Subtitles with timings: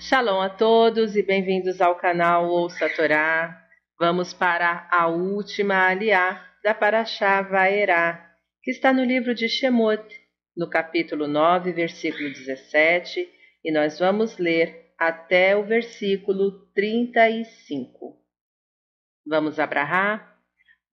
[0.00, 3.66] Shalom a todos e bem-vindos ao canal Ouça a Torá.
[3.98, 8.30] Vamos para a última aliá da Parashá Vaerá,
[8.62, 10.04] que está no livro de Shemot,
[10.56, 13.28] no capítulo 9, versículo 17,
[13.64, 18.16] e nós vamos ler até o versículo 35.
[19.26, 20.38] Vamos abrahar?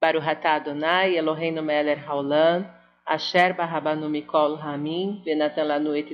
[0.02, 2.68] Baruch atah Adonai Eloheinu melech haolam,
[3.06, 6.10] asher barabanu mikol hamim, venatan lanu et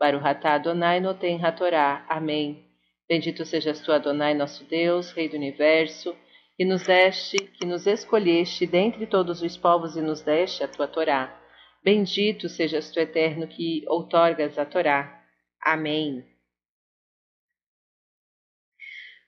[0.00, 2.04] atah Adonai noten hatorá.
[2.08, 2.64] Amém.
[3.08, 6.16] Bendito sejas tu, Adonai, nosso Deus, Rei do Universo,
[6.56, 10.88] que nos deste, que nos escolheste dentre todos os povos e nos deste a tua
[10.88, 11.38] Torá.
[11.82, 15.22] Bendito sejas tu, Eterno, que outorgas a Torá.
[15.60, 16.24] Amém.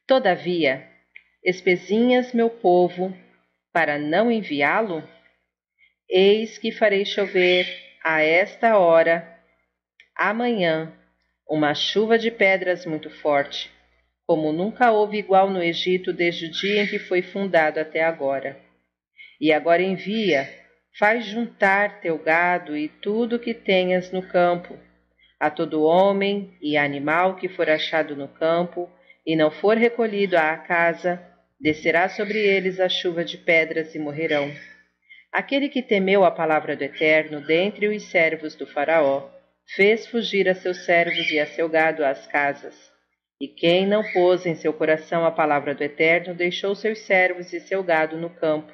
[0.07, 0.89] Todavia,
[1.45, 3.15] espezinhas meu povo,
[3.73, 5.03] para não enviá-lo?
[6.09, 7.67] Eis que farei chover
[8.03, 9.36] a esta hora
[10.19, 10.95] Amanhã,
[11.47, 13.71] uma chuva de pedras muito forte,
[14.27, 18.59] como nunca houve igual no Egito desde o dia em que foi fundado até agora.
[19.39, 20.49] E agora envia,
[20.99, 24.79] faz juntar teu gado e tudo que tenhas no campo,
[25.39, 28.91] a todo homem e animal que for achado no campo
[29.27, 31.23] e não for recolhido à casa,
[31.61, 34.51] descerá sobre eles a chuva de pedras e morrerão.
[35.31, 39.36] Aquele que temeu a palavra do Eterno dentre os servos do Faraó,
[39.75, 42.75] fez fugir a seus servos e a seu gado às casas.
[43.41, 47.61] E quem não pôs em seu coração a palavra do Eterno, deixou seus servos e
[47.61, 48.73] seu gado no campo.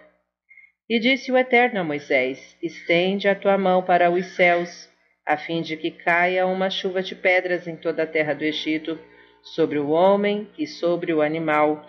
[0.89, 4.89] E disse o Eterno a Moisés: Estende a tua mão para os céus,
[5.27, 8.99] a fim de que caia uma chuva de pedras em toda a terra do Egito,
[9.43, 11.85] sobre o homem e sobre o animal,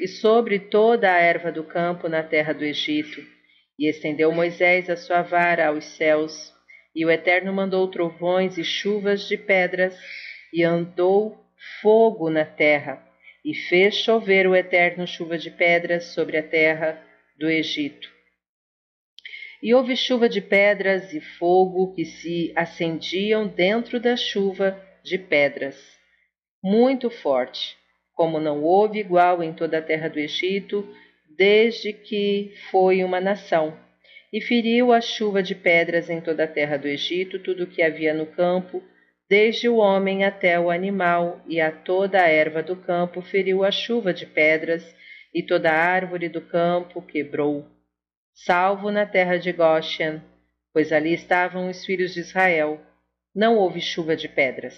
[0.00, 3.20] e sobre toda a erva do campo na terra do Egito.
[3.78, 6.51] E estendeu Moisés a sua vara aos céus,
[6.94, 9.98] e o Eterno mandou trovões e chuvas de pedras,
[10.52, 11.38] e andou
[11.80, 13.02] fogo na terra,
[13.44, 17.02] e fez chover o Eterno chuva de pedras sobre a terra
[17.38, 18.10] do Egito.
[19.62, 25.76] E houve chuva de pedras e fogo que se acendiam dentro da chuva de pedras,
[26.62, 27.76] muito forte,
[28.14, 30.86] como não houve igual em toda a terra do Egito,
[31.36, 33.76] desde que foi uma nação
[34.32, 37.82] e feriu a chuva de pedras em toda a terra do Egito, tudo o que
[37.82, 38.82] havia no campo,
[39.28, 43.70] desde o homem até o animal, e a toda a erva do campo feriu a
[43.70, 44.82] chuva de pedras,
[45.34, 47.66] e toda a árvore do campo quebrou.
[48.32, 50.22] Salvo na terra de Goshen,
[50.72, 52.80] pois ali estavam os filhos de Israel,
[53.34, 54.74] não houve chuva de pedras.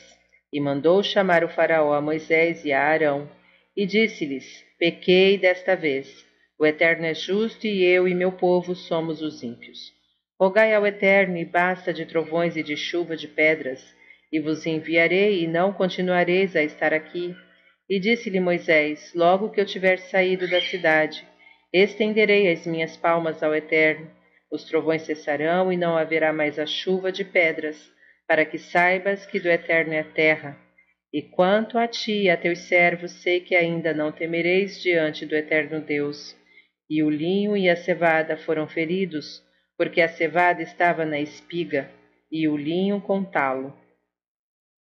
[0.52, 3.28] E mandou chamar o Faraó a Moisés e a Arão,
[3.76, 6.23] e disse-lhes: Pequei desta vez
[6.56, 9.92] o Eterno é justo e eu e meu povo somos os ímpios.
[10.40, 13.84] Rogai ao Eterno e basta de trovões e de chuva de pedras,
[14.32, 17.34] e vos enviarei e não continuareis a estar aqui.
[17.90, 21.26] E disse-lhe Moisés: Logo que eu tiver saído da cidade,
[21.72, 24.08] estenderei as minhas palmas ao Eterno.
[24.50, 27.90] Os trovões cessarão e não haverá mais a chuva de pedras,
[28.28, 30.56] para que saibas que do Eterno é a terra.
[31.12, 35.34] E quanto a ti e a teus servos, sei que ainda não temereis diante do
[35.34, 36.36] Eterno Deus
[36.88, 39.42] e o linho e a cevada foram feridos,
[39.76, 41.90] porque a cevada estava na espiga,
[42.30, 43.76] e o linho com talo.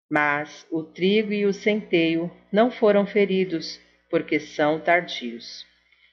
[0.10, 5.66] Mas o trigo e o centeio não foram feridos, porque são tardios.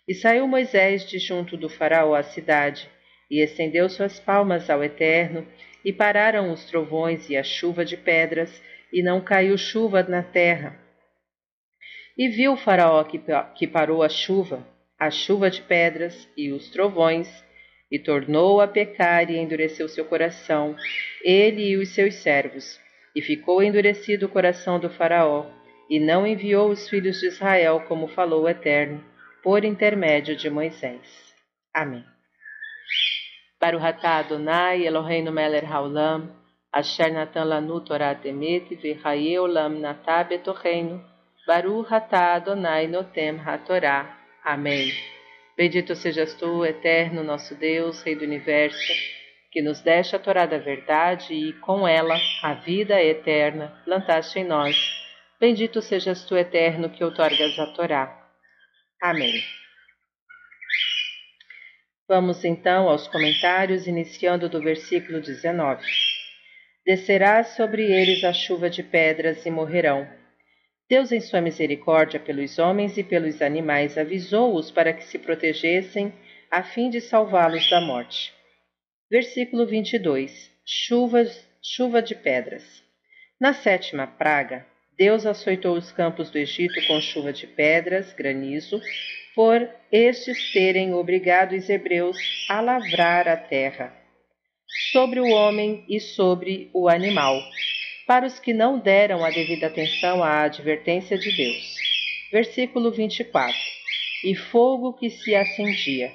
[0.06, 2.88] E saiu Moisés de junto do faraó à cidade,
[3.30, 5.46] e estendeu suas palmas ao Eterno,
[5.84, 10.78] e pararam os trovões e a chuva de pedras, e não caiu chuva na terra.
[12.16, 13.20] E viu o faraó que,
[13.54, 14.66] que parou a chuva,
[14.98, 17.28] a chuva de pedras e os trovões,
[17.90, 20.74] e tornou a pecar e endureceu seu coração,
[21.22, 22.80] ele e os seus servos,
[23.14, 25.46] e ficou endurecido o coração do Faraó,
[25.88, 29.04] e não enviou os filhos de Israel como falou o Eterno,
[29.42, 31.34] por intermédio de Moisés.
[31.72, 32.04] Amém.
[33.60, 36.30] Baruch atah Adonai Eloheinu melech haolam,
[36.72, 41.02] asher natan lanu Torah temet v'chaye olam natah betocheinu,
[41.46, 44.15] Baruch atah Adonai notem hatorah.
[44.46, 44.92] Amém.
[45.56, 48.92] Bendito sejas tu, eterno nosso Deus, Rei do universo,
[49.50, 52.14] que nos deste a Torá da verdade e, com ela,
[52.44, 54.76] a vida eterna, plantaste em nós.
[55.40, 58.30] Bendito sejas tu, eterno, que outorgas a Torá.
[59.02, 59.34] Amém.
[62.08, 65.84] Vamos então aos comentários, iniciando do versículo 19.
[66.84, 70.08] Descerá sobre eles a chuva de pedras e morrerão
[70.88, 76.12] Deus, em sua misericórdia pelos homens e pelos animais, avisou-os para que se protegessem,
[76.50, 78.32] a fim de salvá-los da morte.
[79.10, 80.50] Versículo 22.
[80.64, 82.82] Chuvas, chuva de pedras.
[83.40, 84.64] Na sétima praga,
[84.96, 88.80] Deus açoitou os campos do Egito com chuva de pedras, granizo,
[89.34, 92.16] por estes terem obrigado os hebreus
[92.48, 93.92] a lavrar a terra,
[94.92, 97.42] sobre o homem e sobre o animal,
[98.06, 101.74] para os que não deram a devida atenção à advertência de Deus.
[102.30, 103.54] Versículo 24.
[104.24, 106.12] E fogo que se acendia.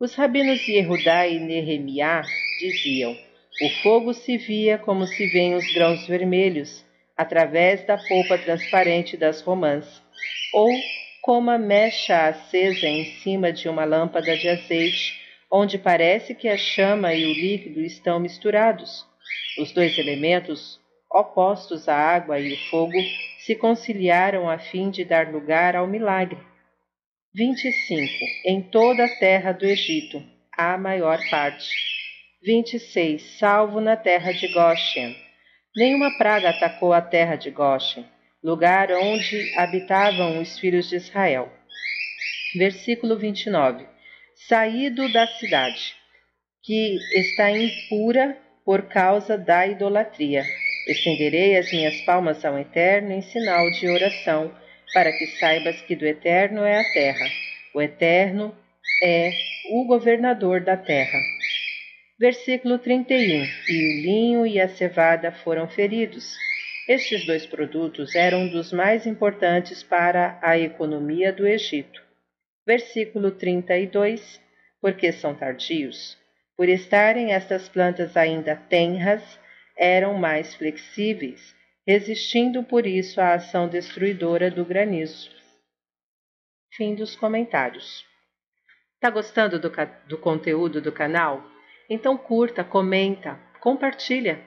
[0.00, 2.22] Os rabinos Yehudá e Nehemiá
[2.58, 3.16] diziam:
[3.62, 6.84] O fogo se via como se veem os grãos vermelhos
[7.16, 10.02] através da polpa transparente das romãs,
[10.52, 10.70] ou
[11.20, 15.20] como a mecha acesa em cima de uma lâmpada de azeite,
[15.50, 19.04] onde parece que a chama e o líquido estão misturados.
[19.58, 22.98] Os dois elementos, opostos à água e o fogo,
[23.38, 26.38] se conciliaram a fim de dar lugar ao milagre.
[27.34, 28.12] 25.
[28.46, 30.22] Em toda a terra do Egito,
[30.56, 31.68] a maior parte.
[32.42, 33.38] 26.
[33.38, 35.28] Salvo na terra de Goshen
[35.78, 38.04] Nenhuma praga atacou a terra de Goshen,
[38.42, 41.52] lugar onde habitavam os filhos de Israel.
[42.56, 43.86] Versículo 29.
[44.48, 45.94] Saído da cidade,
[46.64, 50.42] que está impura por causa da idolatria.
[50.88, 54.50] Estenderei as minhas palmas ao Eterno em sinal de oração,
[54.94, 57.26] para que saibas que do Eterno é a terra.
[57.74, 58.56] O Eterno
[59.04, 59.30] é
[59.70, 61.18] o governador da terra.
[62.18, 63.44] Versículo 31.
[63.68, 66.34] E o linho e a cevada foram feridos.
[66.88, 72.02] Estes dois produtos eram dos mais importantes para a economia do Egito.
[72.66, 74.40] Versículo 32.
[74.80, 76.16] Porque são tardios.
[76.56, 79.38] Por estarem estas plantas ainda tenras,
[79.78, 81.54] eram mais flexíveis,
[81.86, 85.30] resistindo por isso à ação destruidora do granizo.
[86.74, 88.04] Fim dos comentários.
[89.00, 89.72] Tá gostando do,
[90.08, 91.42] do conteúdo do canal?
[91.88, 94.40] Então curta, comenta, compartilha.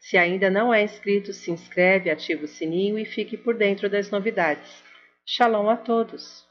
[0.00, 4.10] Se ainda não é inscrito, se inscreve, ativa o sininho e fique por dentro das
[4.10, 4.82] novidades.
[5.26, 6.47] Shalom a todos!